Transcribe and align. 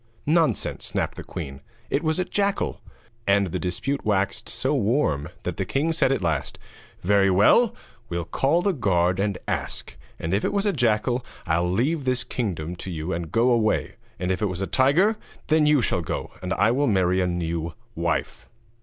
'Nonsense!' 0.25 0.87
snapped 0.87 1.15
the 1.15 1.21
queen. 1.23 1.61
'It 1.91 2.01
was 2.01 2.17
a 2.17 2.25
jackal.' 2.25 2.81
And 3.27 3.51
the 3.51 3.59
dispute 3.59 4.03
waxed 4.03 4.49
so 4.49 4.73
warm 4.73 5.29
that 5.43 5.57
the 5.57 5.63
king 5.63 5.93
said 5.93 6.11
at 6.11 6.23
last: 6.23 6.57
'Very 7.01 7.29
well, 7.29 7.75
we'll 8.09 8.25
call 8.25 8.63
the 8.63 8.73
guard 8.73 9.19
and 9.19 9.37
ask; 9.47 9.95
and 10.17 10.33
if 10.33 10.43
it 10.43 10.53
was 10.53 10.65
a 10.65 10.73
jackal 10.73 11.23
I'll 11.45 11.71
leave 11.71 12.05
this 12.05 12.23
kingdom 12.23 12.75
to 12.77 12.89
you 12.89 13.13
and 13.13 13.31
go 13.31 13.51
away; 13.51 13.93
and 14.19 14.31
if 14.31 14.41
it 14.41 14.47
was 14.47 14.61
a 14.63 14.65
tiger 14.65 15.17
then 15.49 15.67
you 15.67 15.81
shall 15.83 16.01
go, 16.01 16.31
and 16.41 16.51
I 16.55 16.71
will 16.71 16.87
marry 16.87 17.21
a 17.21 17.27
new 17.27 17.75
wife.' 17.93 18.47